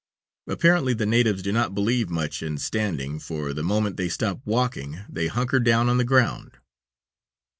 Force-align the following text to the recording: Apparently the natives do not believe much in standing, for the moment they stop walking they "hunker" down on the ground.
Apparently 0.47 0.95
the 0.95 1.05
natives 1.05 1.43
do 1.43 1.51
not 1.51 1.75
believe 1.75 2.09
much 2.09 2.41
in 2.41 2.57
standing, 2.57 3.19
for 3.19 3.53
the 3.53 3.61
moment 3.61 3.97
they 3.97 4.09
stop 4.09 4.41
walking 4.45 4.99
they 5.07 5.27
"hunker" 5.27 5.59
down 5.59 5.89
on 5.89 5.99
the 5.99 6.03
ground. 6.03 6.57